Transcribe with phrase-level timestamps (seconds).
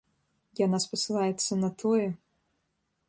[0.65, 2.07] Яна спасылаецца на тое,.